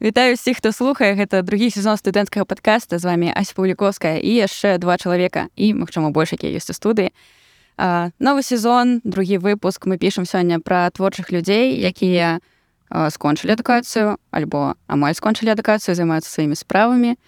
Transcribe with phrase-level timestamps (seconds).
[0.00, 4.78] Вітаю всіх, хто слухае гэта другі сезон студэнцкага падкаста з вами Ася Паўліковская і яшчэ
[4.78, 7.10] два чалавека і магчыма больш якія ёсць у студыі.
[8.22, 12.38] Новы сезон, другі выпуск мы пішам сёння пра творчых людзей, якія
[12.94, 17.18] скончылі адукацыю альбо амаль скончылі адукацыю, займаюцца сваімі справамі.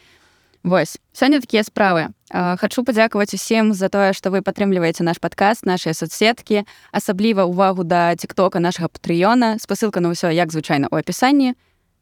[0.62, 2.14] Вось сёння такія справы.
[2.30, 6.62] Хачу падзякаваць усім за тое, што вы падтрымліваеце наш падкаст, нашыя соцсеткі,
[6.94, 11.58] асабліва ўвагу да тиктока нашага патрыёна, спасылка на ўсё як звычайна ў апісанні.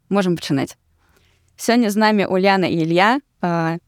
[0.10, 0.78] Можам пачынаць.
[1.58, 3.20] Сёння з намі Уляна і Ілья.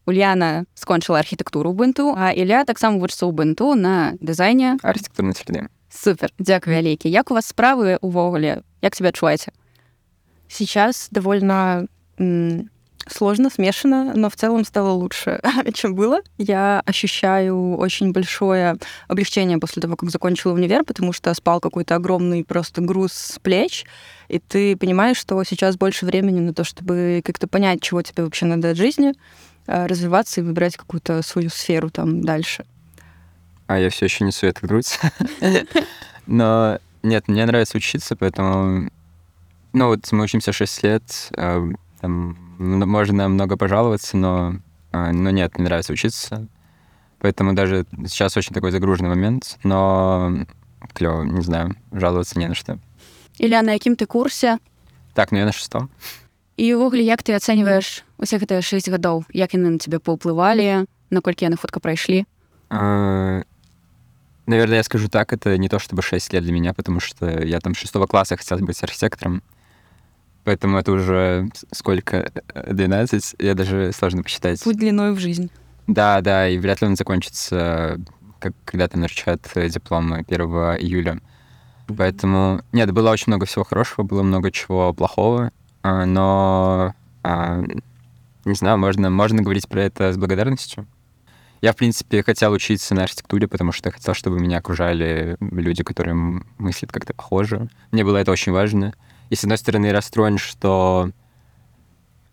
[0.05, 5.71] Ульяна скончыла архітэктуру бунту, а Ілья таксама вучыцца ў бунту на дызайне архітэктурнай среды.
[5.87, 7.07] Супер, дзякую вялікі.
[7.07, 9.55] Як у вас справы увогуле, як себя адчуваеце?
[10.47, 11.87] Сейчас довольно
[13.06, 15.40] сложно, смешано, но в целом стало лучше,
[15.74, 16.20] чем было.
[16.38, 18.76] Я ощущаю очень большое
[19.08, 23.84] облегчение после того, как закончила универ, потому что спал какой-то огромный просто груз с плеч,
[24.28, 28.46] и ты понимаешь, что сейчас больше времени на то, чтобы как-то понять, чего тебе вообще
[28.46, 29.14] надо от жизни,
[29.66, 32.64] э, развиваться и выбирать какую-то свою сферу там дальше.
[33.66, 34.98] А я все еще несу эту грудь.
[36.26, 38.90] Но нет, мне нравится учиться, поэтому...
[39.72, 41.02] Ну вот мы учимся 6 лет,
[41.36, 41.68] э,
[42.00, 44.55] там можно много пожаловаться, но,
[44.91, 46.47] а, но нет, мне нравится учиться.
[47.19, 50.45] Поэтому даже сейчас очень такой загруженный момент, но
[50.93, 52.79] клево, не знаю, жаловаться не на что.
[53.39, 54.59] Ілля, на якім ты курсе?
[55.13, 55.89] Так, ну я на шестом.
[56.55, 61.51] І ўвогуле як ты ацэньваеш усе гэтыя 6 гадоў, як яны на тебе паўплывалі, наколькі
[61.51, 62.23] яны хутка прайшлі?
[62.69, 63.43] А,
[64.47, 67.59] наверное, я скажу так, это не то чтобы 6 лет для меня, потому что я
[67.59, 69.43] там шестого класса хотел быть архитектором.
[70.50, 72.32] Поэтому это уже сколько?
[72.68, 73.36] 12?
[73.38, 74.60] Я даже сложно посчитать.
[74.64, 75.48] Путь длиной в жизнь.
[75.86, 78.00] Да, да, и вряд ли он закончится,
[78.40, 80.40] как когда там наручат диплом 1
[80.80, 81.20] июля.
[81.86, 85.52] Поэтому, нет, было очень много всего хорошего, было много чего плохого,
[85.84, 87.62] а, но, а,
[88.44, 90.84] не знаю, можно, можно говорить про это с благодарностью.
[91.62, 96.14] Я, в принципе, хотел учиться на архитектуре, потому что хотел, чтобы меня окружали люди, которые
[96.58, 97.68] мыслят как-то похоже.
[97.92, 98.94] Мне было это очень важно.
[99.29, 101.11] И, с одной стороны, расстроен, что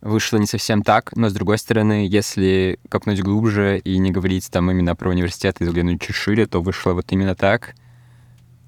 [0.01, 4.69] вышло не совсем так, но с другой стороны, если копнуть глубже и не говорить там
[4.69, 7.73] именно про университет и взглянуть чуть шире, то вышло вот именно так.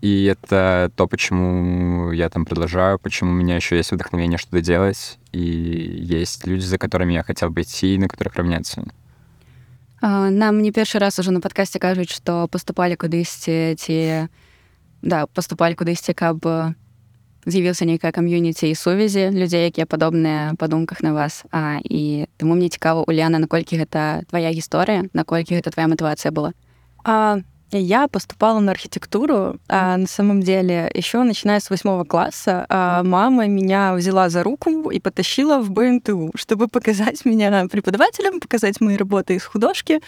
[0.01, 5.17] И это то, почему я там продолжаю, почему у меня еще есть вдохновение что-то делать,
[5.31, 8.83] и есть люди, за которыми я хотел бы идти, на которых равняться.
[10.01, 14.27] Нам не першы раз уже на падкасці кажуць, што паступалі кудысьці ці
[15.01, 16.45] да, паступалі кудысьці, каб
[17.45, 22.55] з'явіўся нейкая кам'юніці і сувязі людзей якія падобныя па думках на вас а і таму
[22.55, 26.53] мне цікава уляна наколькі гэта твоя гісторыя наколькі гэта твоя мотивация была
[27.03, 27.39] а
[27.71, 33.47] я поступала на архитектуру, а на самом деле еще начиная с восьмого класса а мама
[33.47, 39.35] меня взяла за руку и потащила в БНТУ, чтобы показать меня преподавателям, показать мои работы
[39.35, 39.99] из художки.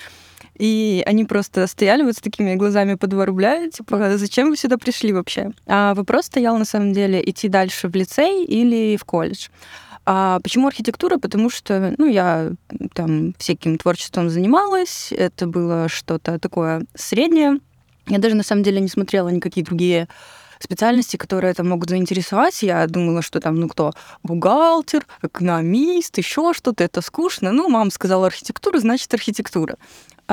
[0.58, 4.78] И они просто стояли вот с такими глазами по два рубля, типа, зачем вы сюда
[4.78, 5.50] пришли вообще?
[5.66, 9.48] А вопрос стоял на самом деле идти дальше в лицей или в колледж.
[10.04, 11.18] А почему архитектура?
[11.18, 12.52] Потому что, ну, я
[12.94, 17.58] там всяким творчеством занималась, это было что-то такое среднее.
[18.08, 20.08] Я даже на самом деле не смотрела никакие другие
[20.58, 22.62] специальности, которые это могут заинтересовать.
[22.62, 23.92] Я думала, что там, ну кто,
[24.22, 27.52] бухгалтер, экономист, еще что-то, это скучно.
[27.52, 29.76] Ну, мама сказала архитектура, значит архитектура.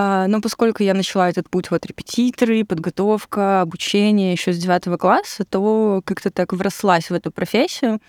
[0.01, 5.43] А, но поскольку я начала этот путь вот репетиторы, подготовка, обучение еще с девятого класса,
[5.43, 7.99] то как-то так врослась в эту профессию.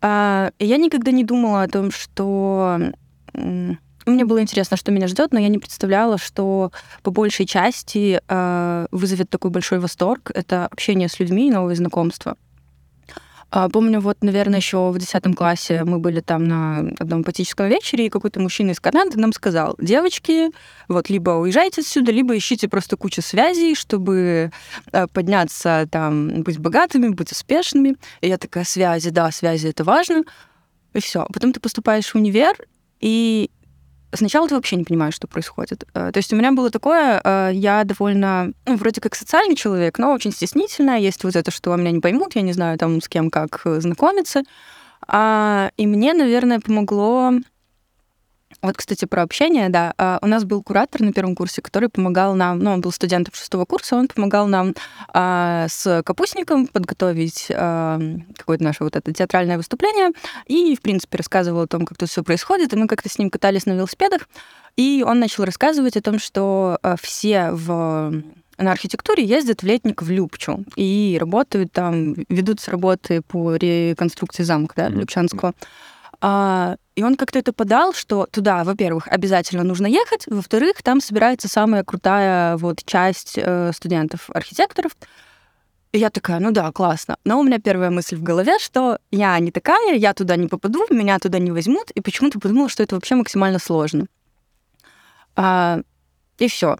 [0.00, 2.80] А, я никогда не думала о том, что
[3.34, 8.86] мне было интересно, что меня ждет, но я не представляла, что по большей части э,
[8.90, 10.30] вызовет такой большой восторг.
[10.32, 12.38] Это общение с людьми, новые знакомства.
[13.50, 18.06] А, помню, вот, наверное, еще в 10 классе мы были там на одном патическом вечере,
[18.06, 20.50] и какой-то мужчина из Канады нам сказал, девочки,
[20.88, 24.50] вот либо уезжайте отсюда, либо ищите просто кучу связей, чтобы
[24.92, 27.96] э, подняться там, быть богатыми, быть успешными.
[28.20, 30.24] И я такая, связи, да, связи, это важно.
[30.92, 31.26] И все.
[31.32, 32.56] Потом ты поступаешь в универ,
[33.00, 33.50] и
[34.12, 35.84] сначала ты вообще не понимаешь, что происходит.
[35.94, 39.98] Э, то есть у меня было такое, э, я довольно, ну, вроде как социальный человек,
[39.98, 40.98] но очень стеснительная.
[40.98, 43.80] Есть вот это, что меня не поймут, я не знаю там с кем как э,
[43.80, 44.42] знакомиться.
[45.08, 47.32] А, и мне, наверное, помогло
[48.62, 49.92] вот, кстати, про общение, да.
[49.98, 53.34] А, у нас был куратор на первом курсе, который помогал нам, ну, он был студентом
[53.34, 54.74] шестого курса, он помогал нам
[55.12, 58.00] а, с капустником подготовить а,
[58.36, 60.10] какое-то наше вот это театральное выступление
[60.46, 63.30] и, в принципе, рассказывал о том, как тут все происходит, и мы как-то с ним
[63.30, 64.28] катались на велосипедах,
[64.76, 68.22] и он начал рассказывать о том, что а, все в
[68.58, 74.74] на архитектуре ездят в летник в Любчу и работают там, ведутся работы по реконструкции замка,
[74.76, 75.50] да, Любчанского.
[75.50, 75.54] А,
[76.20, 81.84] и он как-то это подал, что туда, во-первых, обязательно нужно ехать, во-вторых, там собирается самая
[81.84, 84.96] крутая вот часть э, студентов-архитекторов.
[85.92, 87.16] И я такая, ну да, классно.
[87.24, 90.86] Но у меня первая мысль в голове, что я не такая, я туда не попаду,
[90.90, 94.06] меня туда не возьмут, и почему-то подумала, что это вообще максимально сложно.
[95.36, 95.80] А,
[96.38, 96.78] и все.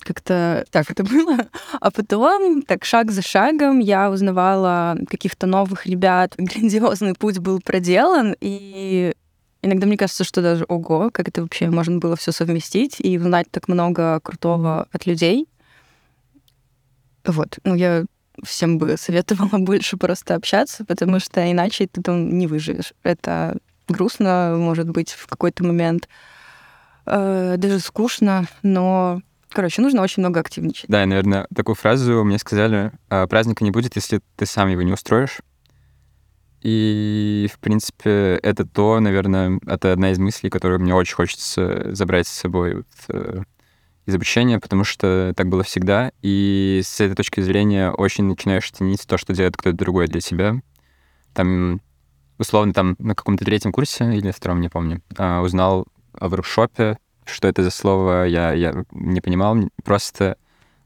[0.00, 1.48] Как-то так это было.
[1.80, 6.34] А потом, так шаг за шагом, я узнавала каких-то новых ребят.
[6.38, 9.12] Грандиозный путь был проделан, и
[9.62, 13.50] иногда мне кажется, что даже ого, как это вообще можно было все совместить и узнать
[13.50, 15.46] так много крутого от людей.
[17.24, 18.04] Вот, ну я
[18.42, 22.92] всем бы советовала больше просто общаться, потому что иначе ты там не выживешь.
[23.02, 23.58] Это
[23.88, 26.08] грустно, может быть, в какой-то момент.
[27.04, 29.20] Э, даже скучно, но
[29.52, 30.86] Короче, нужно очень много активничать.
[30.88, 34.82] Да, и, наверное, такую фразу мне сказали, «А, праздника не будет, если ты сам его
[34.82, 35.40] не устроишь.
[36.62, 42.28] И, в принципе, это то, наверное, это одна из мыслей, которую мне очень хочется забрать
[42.28, 43.42] с собой вот, э,
[44.06, 46.12] из обучения, потому что так было всегда.
[46.22, 50.62] И с этой точки зрения очень начинаешь ценить то, что делает кто-то другой для тебя.
[51.34, 51.80] Там,
[52.38, 57.48] условно, там на каком-то третьем курсе или втором, не помню, а, узнал о воркшопе, что
[57.48, 60.36] это за слово, я, я не понимал, просто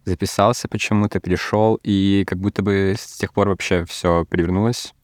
[0.04, 4.94] записался почему-то, перешел, и как будто бы с тех пор вообще все перевернулось.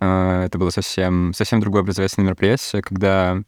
[0.00, 3.42] А, это было совсем, совсем другое образовательное мероприятие, когда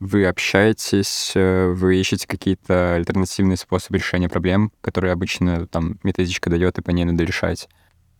[0.00, 6.76] вы общаетесь, э, вы ищете какие-то альтернативные способы решения проблем, которые обычно там методичка дает,
[6.78, 7.68] и по ней надо решать.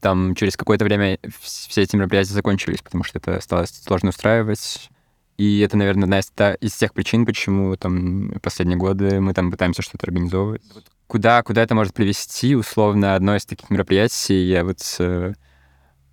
[0.00, 4.90] Там через какое-то время все эти мероприятия закончились, потому что это стало сложно устраивать.
[5.38, 9.50] И это, наверное, одна из, та, из тех причин, почему там последние годы мы там
[9.50, 10.62] пытаемся что-то организовывать.
[11.06, 12.54] Куда, куда это может привести?
[12.54, 15.34] Условно, одно из таких мероприятий, я вот э,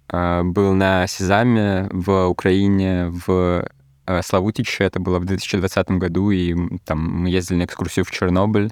[0.10, 3.70] а, был на Сезаме в Украине, в
[4.06, 6.56] э, Славутиче, это было в 2020 году, и
[6.86, 8.72] там мы ездили на экскурсию в Чернобыль,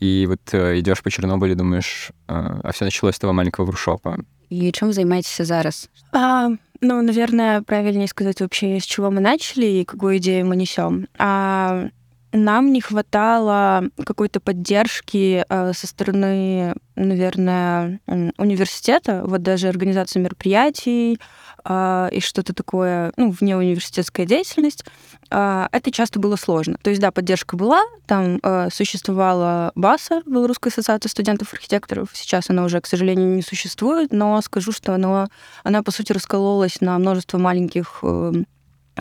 [0.00, 3.66] и вот э, идешь по Чернобылю и думаешь, э, а все началось с того маленького
[3.66, 4.18] воркшопа.
[4.48, 5.90] И чем вы занимаетесь зараз?
[6.12, 6.48] А,
[6.80, 11.08] ну, наверное, правильнее сказать вообще, с чего мы начали и какую идею мы несем.
[11.18, 11.88] А,
[12.32, 18.00] нам не хватало какой-то поддержки э, со стороны, наверное,
[18.36, 21.18] университета, вот даже организации мероприятий
[21.68, 24.84] э, и что-то такое, ну, вне университетская деятельность.
[25.30, 26.78] Э, это часто было сложно.
[26.82, 32.80] То есть, да, поддержка была, там э, существовала БАСа, Белорусская ассоциация студентов-архитекторов, сейчас она уже,
[32.80, 35.28] к сожалению, не существует, но скажу, что она,
[35.64, 38.32] она по сути, раскололась на множество маленьких э,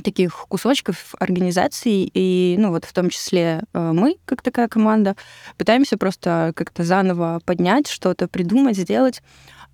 [0.01, 5.15] таких кусочков организаций, и, ну, вот в том числе э, мы, как такая команда,
[5.57, 9.21] пытаемся просто как-то заново поднять, что-то придумать, сделать.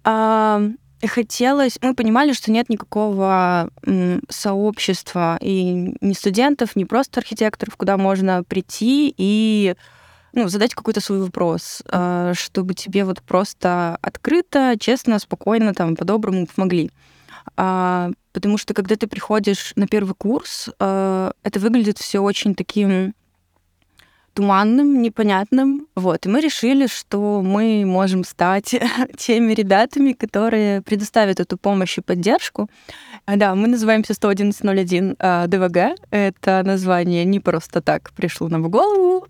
[0.04, 0.62] А,
[1.08, 3.70] хотелось, мы понимали, что нет никакого
[4.30, 9.76] сообщества и ни студентов, ни просто архитекторов, куда можно прийти и
[10.34, 16.48] ну, задать какой-то свой вопрос, а, чтобы тебе вот просто открыто, честно, спокойно, там, по-доброму
[16.48, 16.90] помогли.
[17.58, 23.14] А, потому что когда ты приходишь на первый курс, а, это выглядит все очень таким
[24.34, 25.88] туманным, непонятным.
[25.96, 26.26] Вот.
[26.26, 28.76] И мы решили, что мы можем стать
[29.18, 32.70] теми ребятами, которые предоставят эту помощь и поддержку.
[33.26, 35.78] А, да, мы называемся 11101 ДВГ.
[36.12, 39.26] Это название не просто так пришло нам в голову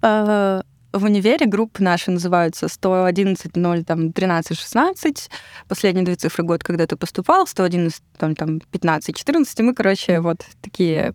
[0.94, 5.30] в универе группы наши называются 111, 0, там, 13, 16.
[5.68, 9.60] Последние две цифры год, когда ты поступал, 111, там, там 15, 14.
[9.60, 11.14] И мы, короче, вот такие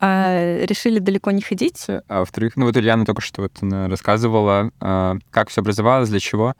[0.00, 1.86] а, решили далеко не ходить.
[1.88, 6.54] А во-вторых, ну вот Ильяна только что вот рассказывала, а, как все образовалось, для чего.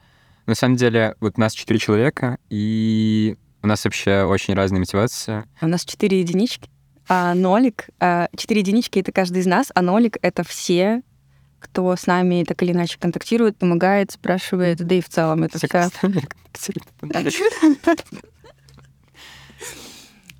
[0.45, 5.43] На самом деле, вот у нас четыре человека, и у нас вообще очень разные мотивации.
[5.59, 6.69] У нас четыре единички.
[7.07, 11.01] А нолик, а, четыре единички— это каждый из нас, а нолик— это все
[11.65, 15.89] кто с нами так или иначе контактирует, помогает, спрашивает, да и в целом это вся...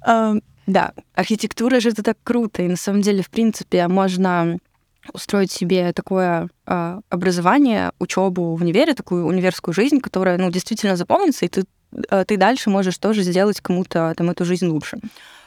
[0.68, 4.58] Да, архитектура же это так круто, и на самом деле, в принципе, можно
[5.14, 11.46] устроить себе такое э, образование, учебу в универе, такую универскую жизнь, которая, ну, действительно запомнится,
[11.46, 11.66] и ты,
[12.10, 14.98] э, ты дальше можешь тоже сделать кому-то там эту жизнь лучше.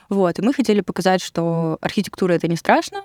[0.09, 3.03] Вот, и мы хотели показать, что архитектура— это не страшно,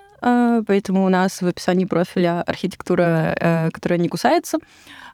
[0.66, 4.58] поэтому у нас в описании профиля архитектура, э, которая не кусается,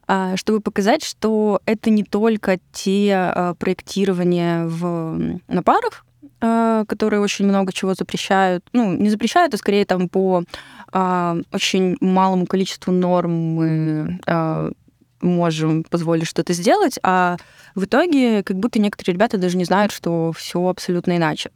[0.06, 6.04] а, чтобы показать, что это не только те а, проектирования в, на парах,
[6.40, 8.64] которые очень много чего запрещают.
[8.72, 10.42] Ну, не запрещают, а скорее там по
[10.90, 14.20] очень малому количеству норм мы
[15.20, 17.36] можем позволить что-то сделать, а
[17.74, 21.50] в итоге как будто некоторые ребята даже не знают, что все абсолютно иначе.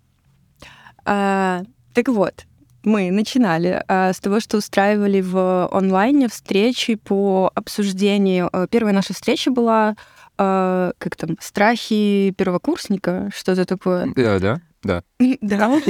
[1.04, 1.62] А,
[1.94, 2.44] так вот,
[2.84, 8.48] мы начинали а, с того, что устраивали в онлайне встречи по обсуждению.
[8.52, 9.96] А, первая наша встреча была
[10.36, 14.12] а, как там страхи первокурсника, что-то такое.
[14.14, 14.60] Да, да.
[14.82, 15.02] Да.
[15.40, 15.80] Да.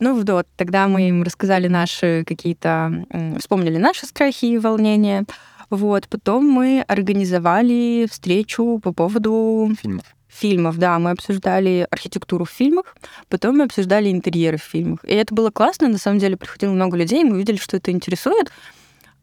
[0.00, 3.04] Ну вот, тогда мы им рассказали наши какие-то,
[3.38, 5.24] вспомнили наши страхи и волнения.
[5.68, 10.15] Вот, потом мы организовали встречу по поводу фильмов.
[10.36, 12.96] Фильмов, да, мы обсуждали архитектуру в фильмах,
[13.28, 15.00] потом мы обсуждали интерьеры в фильмах.
[15.04, 18.50] И это было классно, на самом деле приходило много людей, мы видели, что это интересует.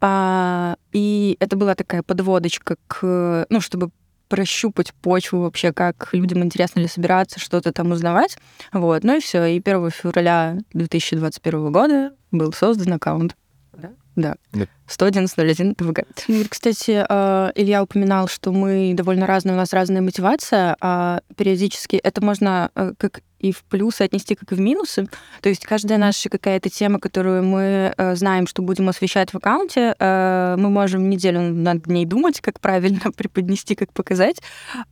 [0.01, 3.91] А, и это была такая подводочка к, ну, чтобы
[4.27, 8.37] прощупать почву вообще, как людям интересно ли собираться, что-то там узнавать.
[8.71, 9.45] Вот, ну и все.
[9.45, 13.37] И 1 февраля 2021 года был создан аккаунт.
[13.73, 14.35] Да?
[14.51, 14.65] Да.
[14.97, 16.49] 111.01 ТВГ.
[16.49, 20.75] Кстати, а, Илья упоминал, что мы довольно разные, у нас разная мотивация.
[20.81, 25.07] А периодически это можно э, как и в плюсы отнести, как и в минусы.
[25.41, 29.95] То есть каждая наша какая-то тема, которую мы э, знаем, что будем освещать в аккаунте,
[29.99, 34.41] э, мы можем неделю над ней думать, как правильно преподнести, как показать.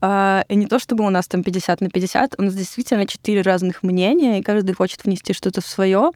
[0.01, 3.41] Э, и не то, чтобы у нас там 50 на 50, у нас действительно четыре
[3.41, 6.11] разных мнения, и каждый хочет внести что-то в свое.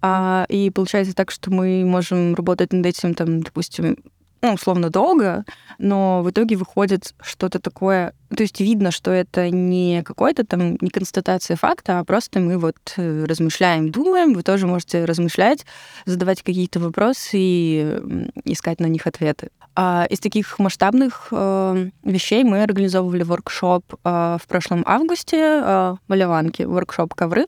[0.00, 3.98] Э, и получается так, что мы можем работать над этим, там, допустим,
[4.44, 5.44] ну, условно долго,
[5.78, 10.90] но в итоге выходит что-то такое, то есть видно, что это не какой-то там, не
[10.90, 15.64] констатация факта, а просто мы вот э, размышляем, думаем, вы тоже можете размышлять,
[16.04, 17.98] задавать какие-то вопросы и
[18.44, 19.48] искать на них ответы.
[19.76, 25.98] А из таких масштабных э, вещей мы организовывали воркшоп э, в прошлом августе э, в
[26.06, 27.46] Маляванке, воркшоп ковры.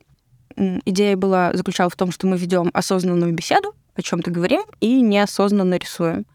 [0.55, 5.75] Идея была заключалась в том, что мы ведем осознанную беседу, о чем-то говорим и неосознанно
[5.75, 6.25] рисуем.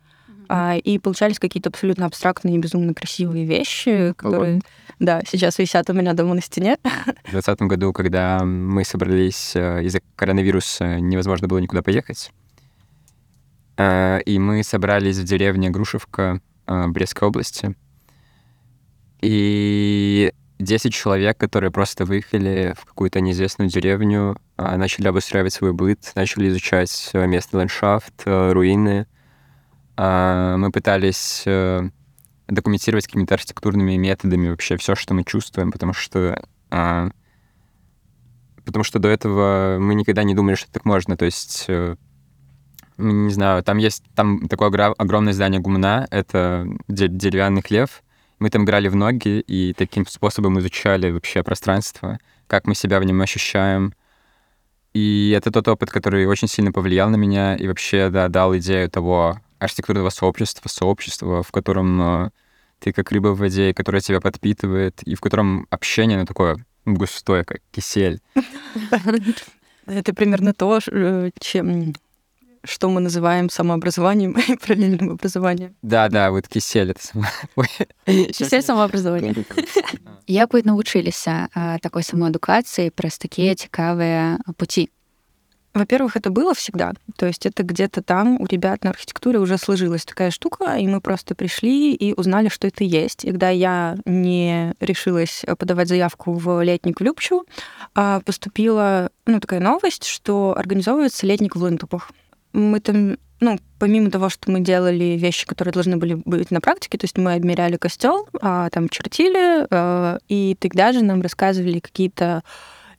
[0.48, 4.62] А, и получались какие-то абсолютно абстрактные, безумно красивые вещи, которые, Ого.
[4.98, 6.76] да, сейчас висят у меня дома на стене.
[6.82, 12.32] В 2020 году, когда мы собрались э, из-за коронавируса, невозможно было никуда поехать.
[13.76, 17.74] Э, и мы собрались в деревне Грушевка э, Брестской области.
[19.20, 26.48] И 10 человек, которые просто выехали в какую-то неизвестную деревню, начали обустраивать свой быт, начали
[26.48, 29.21] изучать местный ландшафт, руины, а,
[30.04, 31.88] мы пытались э,
[32.48, 37.10] документировать какими-то архитектурными методами вообще все, что мы чувствуем, потому что а,
[38.64, 41.16] потому что до этого мы никогда не думали, что так можно.
[41.16, 41.96] То есть, э,
[42.98, 48.02] не знаю, там есть там такое огромное здание гумна, это деревянный хлев.
[48.38, 53.04] Мы там играли в ноги и таким способом изучали вообще пространство, как мы себя в
[53.04, 53.94] нем ощущаем.
[54.94, 58.90] И это тот опыт, который очень сильно повлиял на меня и вообще да, дал идею
[58.90, 62.30] того, архитектурного сообщества, сообщества, в котором э,
[62.78, 67.44] ты как рыба в воде, которое тебя подпитывает, и в котором общение, ну, такое густое,
[67.44, 68.20] как кисель.
[69.86, 71.94] Это примерно то, э, чем
[72.64, 75.74] что мы называем самообразованием и параллельным образованием.
[75.82, 77.24] Да, да, вот кисель это само...
[78.06, 79.34] Кисель самообразование.
[80.26, 81.48] Як ви навчилися
[81.82, 84.88] такой самоэдукации праз такія цікавыя пути?
[85.74, 86.92] Во-первых, это было всегда.
[87.16, 91.00] То есть это где-то там у ребят на архитектуре уже сложилась такая штука, и мы
[91.00, 93.24] просто пришли и узнали, что это есть.
[93.24, 97.46] И когда я не решилась подавать заявку в летник в Любчу,
[97.94, 102.10] а поступила ну, такая новость, что организовывается летник в Лынтупах.
[102.52, 106.96] Мы там ну, помимо того, что мы делали вещи, которые должны были быть на практике,
[106.96, 112.44] то есть мы обмеряли костел, а, там чертили, а, и тогда же нам рассказывали какие-то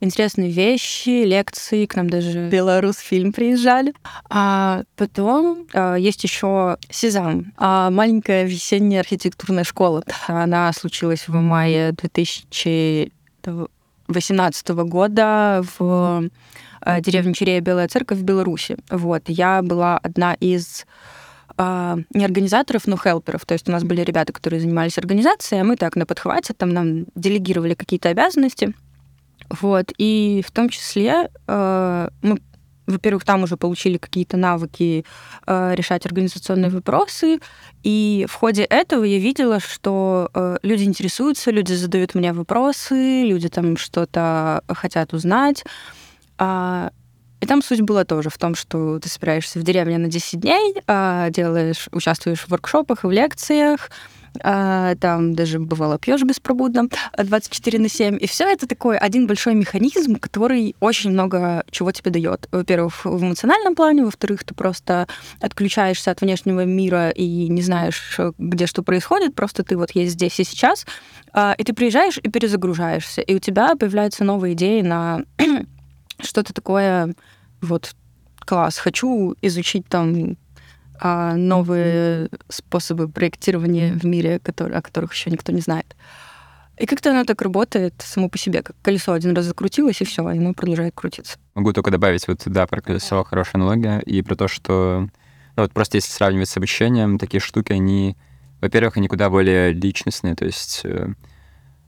[0.04, 3.94] интересные вещи, лекции, к нам даже белорус фильм приезжали.
[4.30, 10.04] А потом а, есть еще Сезам, а, маленькая весенняя архитектурная школа.
[10.28, 16.30] Она случилась в мае 2018 года в
[16.82, 18.78] а, деревне Черея Белая Церковь в Беларуси.
[18.90, 19.24] Вот.
[19.28, 20.86] Я была одна из
[21.56, 23.46] не организаторов, но хелперов.
[23.46, 26.70] То есть у нас были ребята, которые занимались организацией, а мы так на подхвате, там
[26.70, 28.74] нам делегировали какие-то обязанности.
[29.62, 29.92] Вот.
[29.98, 32.40] И в том числе э, мы
[32.86, 35.06] во-первых, там уже получили какие-то навыки
[35.48, 37.40] э, решать организационные вопросы.
[37.82, 43.48] И в ходе этого я видела, что э, люди интересуются, люди задают мне вопросы, люди
[43.48, 45.64] там что-то хотят узнать.
[46.38, 46.92] А,
[47.40, 50.76] и там суть была тоже в том, что ты собираешься в деревне на 10 дней,
[50.88, 53.92] а, делаешь, участвуешь в воркшопах и в лекциях,
[54.40, 56.88] там даже бывало пьешь беспробудно
[57.18, 58.18] 24 на 7.
[58.20, 62.48] И все это такой один большой механизм, который очень много чего тебе дает.
[62.52, 65.08] Во-первых, в эмоциональном плане, во-вторых, ты просто
[65.40, 70.40] отключаешься от внешнего мира и не знаешь, где что происходит, просто ты вот есть здесь
[70.40, 70.86] и сейчас,
[71.32, 75.24] а, и ты приезжаешь и перезагружаешься, и у тебя появляются новые идеи на
[76.22, 77.14] что-то такое,
[77.62, 77.96] вот,
[78.40, 80.38] класс, хочу изучить там
[81.06, 85.98] а, новые способы проектирования в мире, которые, о которых еще никто не знает.
[86.78, 90.28] И как-то оно так работает само по себе, как колесо один раз закрутилось, и все,
[90.32, 91.38] и оно продолжает крутиться.
[91.56, 95.10] Могу только добавить вот, да, про колесо, хорошая аналогия, и про то, что,
[95.58, 98.16] ну, вот просто если сравнивать с обучением, такие штуки, они,
[98.62, 101.10] во-первых, они куда более личностные, то есть э,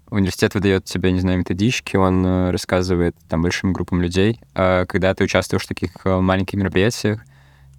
[0.10, 4.42] университет выдает тебе, не знаю, методички, он э, рассказывает там большим группам людей.
[4.54, 7.22] А когда ты участвуешь в таких э, маленьких мероприятиях,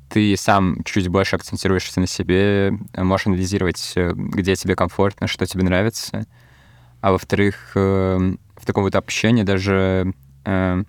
[0.09, 6.27] ты сам чуть больше акцентируешься на себе, можешь анализировать, где тебе комфортно, что тебе нравится,
[7.01, 10.13] а во-вторых, эм, в таком вот общении даже
[10.45, 10.83] э,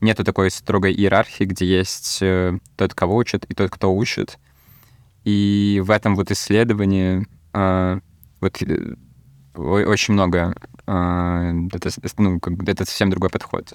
[0.00, 4.38] нету такой строгой иерархии, где есть э, тот, кого учат, и тот, кто учит.
[5.24, 8.00] И в этом вот исследовании э,
[8.40, 8.62] вот
[9.56, 10.54] очень много
[10.86, 13.72] это, ну, это совсем другой подход.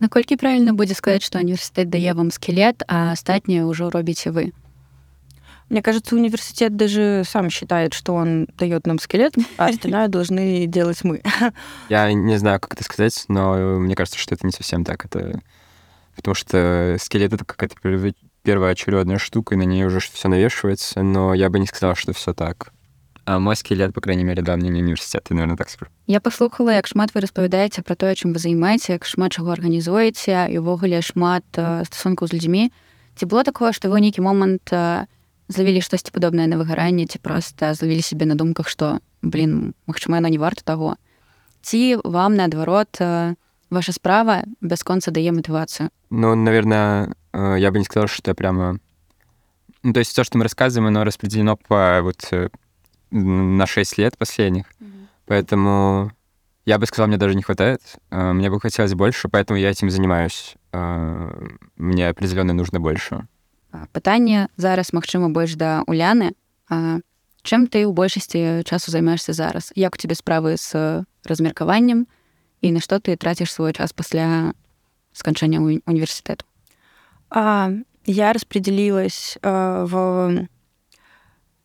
[0.00, 4.52] Наколькі правильно будет сказать, что университет дае вам скелет, а астатняе уже робіце вы.
[5.68, 11.04] Мне кажется, университет даже сам считает, что он дает нам скелет, а остальное должны делать
[11.04, 11.22] мы.
[11.88, 15.04] Я не знаю, как это сказать, но мне кажется, что это не совсем так.
[15.04, 15.40] Это
[16.16, 17.76] потому что скелет это какая-то
[18.42, 22.34] первоочередная штука, и на ней уже все навешивается, но я бы не сказал, что все
[22.34, 22.72] так.
[23.24, 25.90] А мой скелет, по крайней мере, да, мне не университет, я, наверное, так скажу.
[26.06, 30.48] Я паслухала, як шмат вы распавядаеце пра тое, чым вы займаеце, як шмат чаго арганізуеце
[30.50, 32.72] і ўвогуле шмат стасункаў з людзьмі.
[33.16, 34.72] Ці было такое, што вы нейкі момант
[35.50, 40.30] злавілі штосьці падобнае на выгаранне ці проста злавілі сябе на думках што блин магчыма яно
[40.30, 40.94] не варта таго
[41.66, 43.02] ці вам наадварот
[43.70, 48.78] ваша справа бясконца дае матывацыю ну наверное я бы не сказал что прямо
[49.82, 52.48] ну, то есть то что мы рассказываем оно распределено по вот э,
[53.11, 55.07] на 6 лет последних mm-hmm.
[55.25, 56.11] поэтому
[56.65, 60.55] я бы сказал мне даже не хватает мне бы хотелось больше поэтому я этим занимаюсь
[61.77, 63.27] мне определенно нужно больше
[63.91, 66.33] пытанне зараз магчыма больш да уляны
[67.45, 72.07] чым ты ў большасці часу займаешься зараз як у тебе справы з размеркаваннем
[72.61, 74.53] і на што ты траціш свой час пасля
[75.13, 76.45] сканчэння універсітэту
[77.29, 77.71] а,
[78.05, 80.47] я распределилась а, в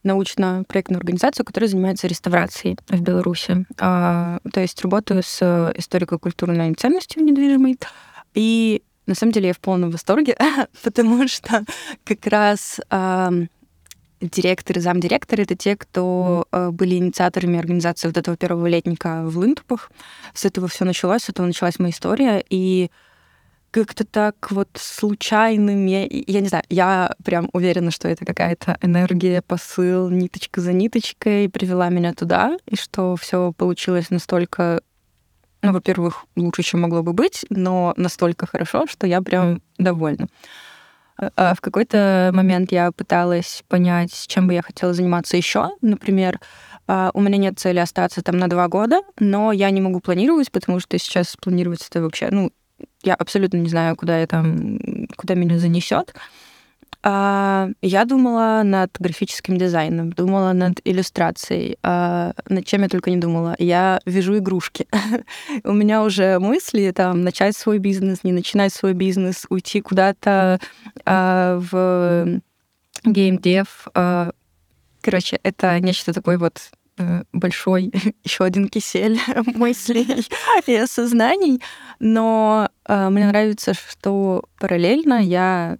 [0.05, 3.65] научно-проектную организацию, которая занимается реставрацией в Беларуси.
[3.79, 7.77] А, то есть работаю с историко-культурной ценностью недвижимой
[8.33, 10.35] и на самом деле я в полном восторге,
[10.83, 11.63] потому что
[12.03, 13.29] как раз э,
[14.21, 19.91] директоры, замдиректоры— это те, кто э, были инициаторами организации вот этого первого летника в Лынтупах.
[20.33, 22.89] С этого все началось, с этого началась моя история, и
[23.75, 29.41] как-то так вот случайным, я, я не знаю, я прям уверена, что это какая-то энергия,
[29.41, 34.81] посыл, ниточка за ниточкой привела меня туда, и что все получилось настолько
[35.61, 40.27] ну, во-первых, лучше, чем могло бы быть, но настолько хорошо, что я прям довольна.
[41.17, 45.71] А, а в какой-то момент я пыталась понять, чем бы я хотела заниматься еще.
[45.81, 46.39] Например,
[46.87, 50.49] а, у меня нет цели остаться там на два года, но я не могу планировать,
[50.49, 52.53] потому что сейчас планировать это вообще, ну,
[53.05, 54.79] я абсолютно не знаю, куда я там,
[55.15, 56.13] куда меня занесет.
[57.07, 63.17] А, я думала над графическим дизайном, думала над иллюстрацией, а, над чем я только не
[63.17, 63.55] думала.
[63.59, 64.87] Я вяжу игрушки.
[65.63, 70.59] У меня уже мысли там начать свой бизнес, не начинать свой бизнес, уйти куда-то
[71.05, 72.41] а, в
[73.03, 73.87] геймдев.
[73.93, 76.71] Короче, это нечто такое вот
[77.31, 77.91] большой
[78.23, 79.19] еще один кисель
[79.55, 80.25] мыслей
[80.67, 81.61] и осознаний.
[81.99, 85.77] Но мне нравится, что параллельно я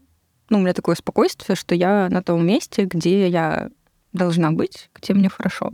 [0.49, 3.69] ну, у меня такое спокойствие, что я на том месте, где я
[4.13, 5.73] должна быть, где мне хорошо.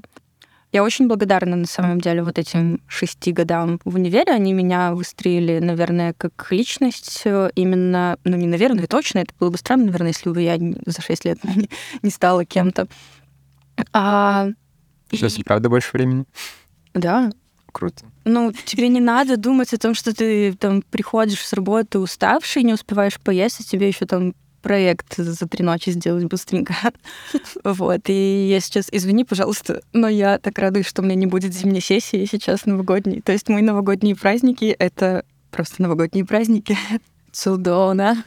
[0.72, 4.32] Я очень благодарна, на самом деле, вот этим шести годам в универе.
[4.32, 7.24] Они меня выстроили, наверное, как личность
[7.56, 11.26] именно, ну, не наверное, точно, это было бы странно, наверное, если бы я за шесть
[11.26, 11.40] лет
[12.02, 12.88] не, стала кем-то.
[13.92, 14.48] А...
[15.12, 15.44] Сейчас, и...
[15.44, 16.26] правда, больше времени?
[16.94, 17.32] Да.
[17.72, 18.06] Круто.
[18.26, 22.74] Ну, тебе не надо думать о том, что ты там приходишь с работы уставший, не
[22.74, 26.74] успеваешь поесть, а тебе еще там проект за три ночи сделать быстренько.
[27.64, 28.02] Вот.
[28.08, 31.82] И я сейчас, извини, пожалуйста, но я так радуюсь, что у меня не будет зимней
[31.82, 33.22] сессии сейчас новогодней.
[33.22, 36.78] То есть мои новогодние праздники— это просто новогодние праздники.
[37.32, 38.24] Цудона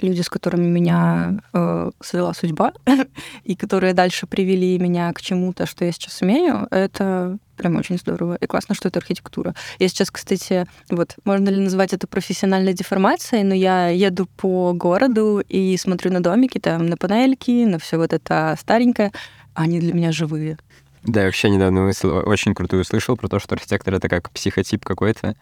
[0.00, 2.72] люди, с которыми меня э, свела судьба,
[3.44, 8.36] и которые дальше привели меня к чему-то, что я сейчас умею, это прям очень здорово.
[8.36, 9.54] И классно, что это архитектура.
[9.78, 15.42] Я сейчас, кстати, вот, можно ли назвать это профессиональной деформацией, но я еду по городу
[15.48, 19.12] и смотрю на домики, там, на панельки, на все вот это старенькое,
[19.54, 20.56] они для меня живые.
[21.02, 24.84] Да, я вообще недавно мысль очень крутую услышал про то, что архитектор— это как психотип
[24.84, 25.36] какой-то.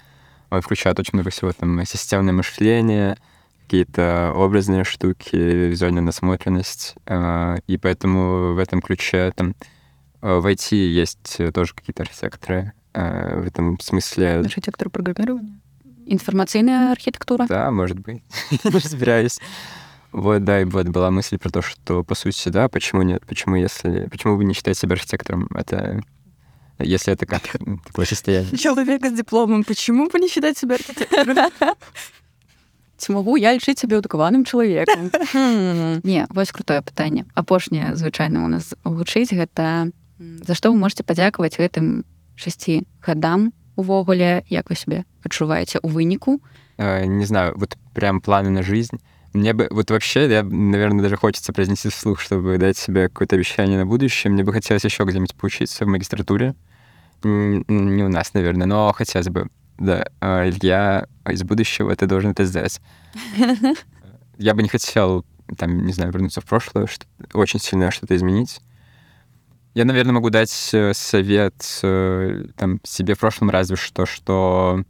[0.50, 3.16] Он включает очень много всего, там, системное мышление,
[3.66, 6.94] какие-то образные штуки, визуальная насмотренность.
[7.06, 9.54] Э, и поэтому в этом ключе там
[10.22, 12.72] э, в IT есть тоже какие-то архитекторы.
[12.94, 14.36] Э, в этом смысле...
[14.38, 15.60] Архитектор программирования?
[16.06, 17.46] Информационная архитектура?
[17.48, 18.22] Да, может быть.
[18.64, 19.40] Не разбираюсь.
[20.12, 23.26] Вот, да, и вот была мысль про то, что, по сути, да, почему нет?
[23.26, 24.08] Почему, если...
[24.08, 25.48] Почему вы не считаете себя архитектором?
[25.52, 26.02] Это
[26.78, 27.42] если это как
[27.86, 28.56] такое состояние.
[28.56, 31.50] Человек с дипломом, почему бы не считать себя архитектором?
[33.01, 35.09] Ці могу я лічыць сябе адукаваным чалавекам
[36.05, 39.89] не вось крутое пытанне апошняе звычайна у нас гучыць гэта
[40.21, 42.05] за што вы можете падзякаваць гэтым
[42.37, 46.41] шасці гадам увогуле як вы сябе адчуваеце у выніку
[46.77, 49.01] э, не знаю вот прям планы на жизнь
[49.33, 53.79] мне бы вот вообще я наверное даже хочется произнести вслух чтобы дать себе какое-то обещание
[53.79, 56.53] на будущее мне бы хотелось еще где-нибудь поучиться в магистратуре
[57.23, 62.44] не у нас наверное но хотелось бы да, а, Илья из будущего, ты должен это
[62.44, 62.80] сделать.
[64.38, 65.24] Я бы не хотел,
[65.56, 68.60] там, не знаю, вернуться в прошлое, что очень сильно что-то изменить.
[69.76, 74.82] Я, наверное, могу дать э, совет э, там, себе в прошлом разве что, что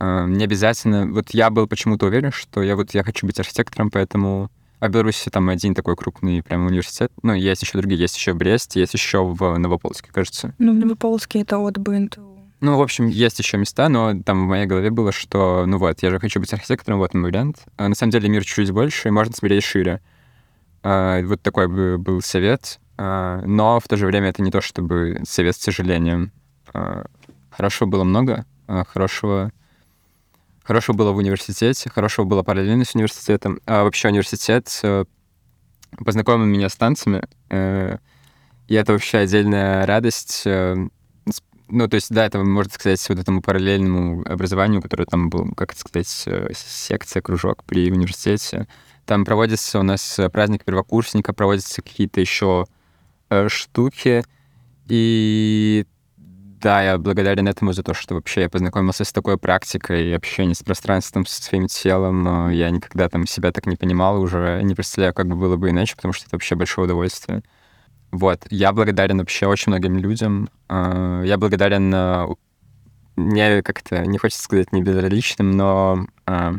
[0.00, 1.06] э, не обязательно...
[1.06, 4.50] Вот я был почему-то уверен, что я вот я хочу быть архитектором, поэтому...
[4.80, 7.12] А в Беларуси там один такой крупный прям университет.
[7.22, 8.00] Ну, есть еще другие.
[8.00, 10.54] Есть еще в Бресте, есть еще в Новополске, кажется.
[10.58, 12.39] Ну, в Новополске это от БНТУ.
[12.60, 16.02] Ну, в общем, есть еще места, но там в моей голове было, что, ну вот,
[16.02, 17.64] я же хочу быть архитектором, вот мой вариант.
[17.76, 20.00] А на самом деле мир чуть больше, и можно смотреть шире.
[20.82, 22.78] А, вот такой бы был совет.
[22.98, 26.32] А, но в то же время это не то, чтобы совет с сожалением.
[26.74, 27.06] А,
[27.50, 29.52] хорошего было много, а, хорошего
[30.70, 33.60] Хорошего было в университете, хорошего было параллельно с университетом.
[33.66, 35.04] А вообще университет э,
[36.04, 37.96] познакомил меня с танцами, э,
[38.68, 40.76] и это вообще отдельная радость э,
[41.70, 45.72] ну, то есть, да, это, можно сказать, вот этому параллельному образованию, которое там был, как
[45.72, 48.66] это сказать, э, секция, кружок при университете.
[49.06, 52.66] Там проводится у нас праздник первокурсника, проводятся какие-то еще
[53.30, 54.24] э, штуки.
[54.88, 55.86] И
[56.60, 60.62] да, я благодарен этому за то, что вообще я познакомился с такой практикой общения с
[60.62, 62.48] пространством, со своим телом.
[62.48, 65.70] Э, я никогда там себя так не понимал уже, не представляю, как бы было бы
[65.70, 67.42] иначе, потому что это вообще большое удовольствие.
[68.12, 70.48] Вот, я благодарен вообще очень многим людям.
[70.68, 71.90] А, я благодарен
[73.16, 76.54] не как-то, не хочется сказать не безразличным, но а,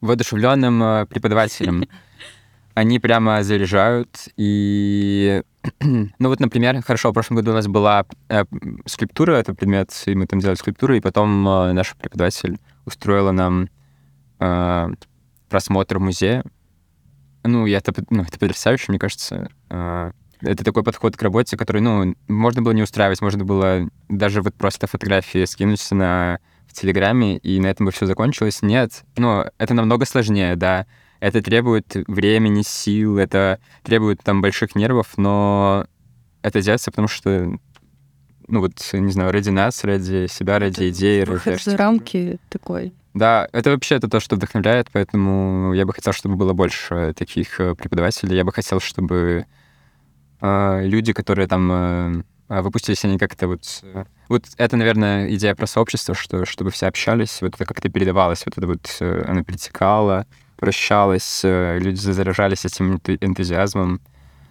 [0.00, 1.84] воодушевленным а, преподавателям.
[2.74, 4.28] Они прямо заряжают.
[4.36, 5.42] И,
[5.80, 8.44] ну вот, например, хорошо, в прошлом году у нас была э,
[8.84, 13.68] скульптура, это предмет, и мы там делали скульптуру, и потом наш преподаватель устроила нам
[15.48, 16.42] просмотр в музее.
[17.44, 19.48] Ну, и это, ну, это потрясающе, мне кажется
[20.44, 24.54] это такой подход к работе, который, ну, можно было не устраивать, можно было даже вот
[24.54, 28.62] просто фотографии скинуть на в Телеграме, и на этом бы все закончилось.
[28.62, 30.86] Нет, ну, это намного сложнее, да.
[31.20, 35.86] Это требует времени, сил, это требует там больших нервов, но
[36.42, 37.56] это делается, потому что,
[38.48, 41.24] ну вот, не знаю, ради нас, ради себя, ради идеи.
[41.24, 42.92] Выход за рамки такой.
[43.14, 47.60] Да, это вообще это то, что вдохновляет, поэтому я бы хотел, чтобы было больше таких
[47.60, 48.36] э, преподавателей.
[48.36, 49.46] Я бы хотел, чтобы
[50.82, 53.80] люди, которые там э, а, выпустились, они как-то вот...
[53.82, 58.44] Э, вот это, наверное, идея про сообщество, что чтобы все общались, вот это как-то передавалось,
[58.44, 60.26] вот это вот э, оно перетекало,
[60.56, 64.00] прощалось, люди заряжались этим энтузиазмом.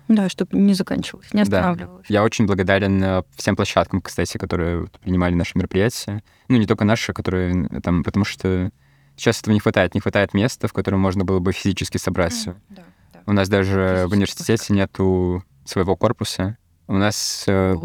[0.08, 2.08] Да, чтобы не заканчивалось, не останавливалось.
[2.08, 2.14] Да.
[2.14, 6.24] Я очень благодарен всем площадкам, кстати, которые принимали наши мероприятия.
[6.50, 8.70] Ну, не только наши, которые там, потому что
[9.16, 9.94] сейчас этого не хватает.
[9.94, 12.50] Не хватает места, в котором можно было бы физически собраться.
[12.50, 13.20] Mm, да, да.
[13.26, 16.58] У нас даже Физически в университете нету своего корпуса.
[16.88, 17.46] У нас...
[17.48, 17.76] Э,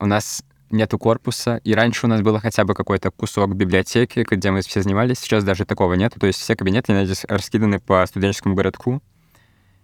[0.00, 4.50] у нас нету корпуса, и раньше у нас было хотя бы какой-то кусок библиотеки, где
[4.50, 6.14] мы все занимались, сейчас даже такого нет.
[6.18, 9.00] То есть все кабинеты здесь раскиданы по студенческому городку,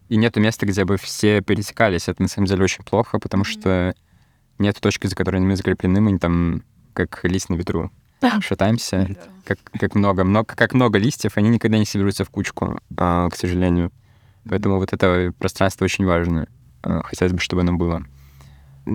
[0.09, 2.09] и нету места, где бы все пересекались.
[2.09, 3.95] Это на самом деле очень плохо, потому что
[4.59, 7.93] нет точки, за которой мы закреплены, мы там как лист на ветру
[8.41, 13.29] шатаемся, как, как много, много, как много листьев, они никогда не соберутся в кучку, а,
[13.31, 13.93] к сожалению.
[14.49, 16.47] Поэтому вот это пространство очень важно.
[16.83, 18.05] Э, хотелось бы, чтобы оно было.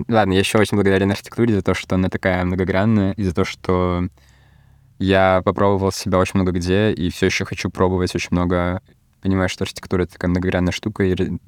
[0.08, 3.44] Ладно, я еще очень благодарен архитектуре за то, что она такая многогранная, и за то,
[3.44, 4.08] что
[4.98, 8.82] я попробовал себя очень много где, и все еще хочу пробовать очень много.
[9.22, 11.38] Понимаю, что архитектура— это такая многогранная штука, и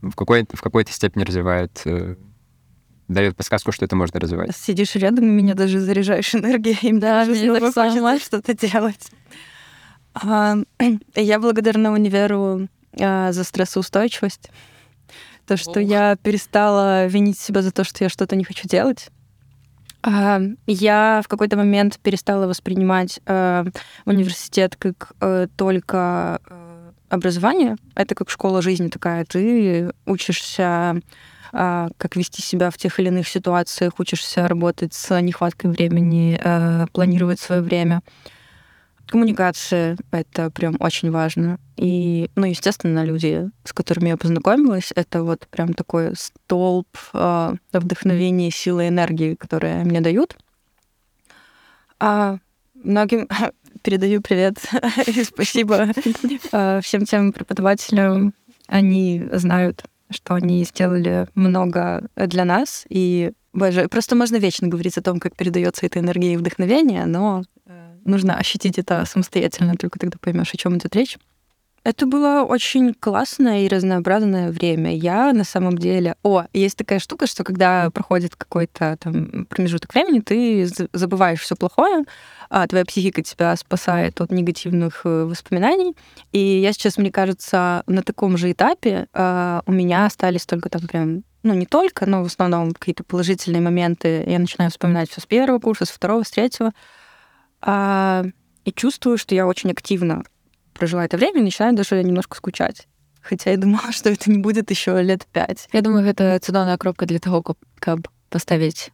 [0.00, 2.16] в, какой в какой-то степени развивает э,
[3.08, 4.56] дает подсказку, что это можно развивать.
[4.56, 6.92] Сидишь рядом, и меня даже заряжаешь энергией.
[6.98, 9.10] Да, мне что-то делать.
[10.14, 10.56] А,
[11.14, 14.50] я благодарна универу а, за стрессоустойчивость.
[15.46, 15.78] То, что Ох.
[15.78, 19.10] я перестала винить себя за то, что я что-то не хочу делать.
[20.02, 23.64] А, я в какой-то момент перестала воспринимать э,
[24.04, 27.76] университет как э, только э, образование.
[27.94, 29.24] Это как школа жизни такая.
[29.24, 31.00] Ты учишься
[31.54, 36.40] как вести себя в тех или иных ситуациях, учишься работать с нехваткой времени,
[36.92, 38.00] планировать свое время.
[39.12, 41.58] Коммуникация— это прям очень важно.
[41.76, 48.50] И, ну, естественно, люди, с которыми я познакомилась, это вот прям такой столб э, вдохновения,
[48.50, 50.38] силы, энергии, которые мне дают.
[52.00, 52.38] А
[52.72, 53.28] многим
[53.82, 54.56] передаю привет
[55.06, 55.88] и спасибо
[56.52, 58.32] а, всем тем преподавателям.
[58.66, 62.86] Они знают, что они сделали много для нас.
[62.88, 67.42] И, боже, просто можно вечно говорить о том, как передается эта энергия и вдохновение, но
[68.04, 71.18] нужно ощутить это самостоятельно, только тогда поймешь, о чем идет речь.
[71.84, 74.94] Это было очень классное и разнообразное время.
[74.94, 76.14] Я на самом деле...
[76.22, 82.04] О, есть такая штука, что когда проходит какой-то там промежуток времени, ты забываешь все плохое,
[82.50, 85.96] а твоя психика тебя спасает от негативных э, воспоминаний.
[86.30, 90.82] И я сейчас, мне кажется, на таком же этапе а, у меня остались только там
[90.82, 94.22] прям ну, не только, но в основном какие-то положительные моменты.
[94.28, 96.72] Я начинаю вспоминать все с первого курса, с второго, с третьего.
[97.61, 98.25] А,
[98.65, 100.23] и чувствую, что я очень активно
[100.73, 102.87] прожила это время и начинаю даже немножко скучать.
[103.21, 105.67] Хотя я думала, что это не будет еще лет пять.
[105.73, 107.43] Я думаю, это цудоўная кропка для того,
[107.79, 108.91] каб поставить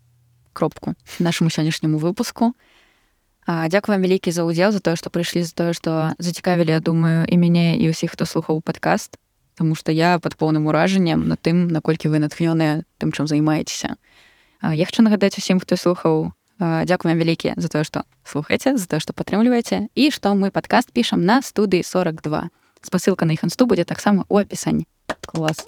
[0.54, 2.54] кропку нашему сённяшняму выпуску.
[3.46, 6.80] А, дзякую вам вялікі за ўдзел за тое, што прыйшлі за тое, што зацікавілі, я
[6.80, 9.20] думаю, і мяне і ўсіх, хто слухаў падкаст,
[9.56, 14.02] Таму што я пад поўным уражаннем на тым, наколькі вы натхнёныя тым, чым займаецеся.
[14.64, 19.12] Я хочу нагадаць усім, хто слухаў Дзякуем вялікі за тое, што слухаеце, за тое, што
[19.12, 22.50] падтрымліваеце і што мы падкаст пішам на студыі 42.
[22.84, 24.88] Спасылка на іх інсту будзе таксама ў апісанні.
[25.26, 25.66] клас.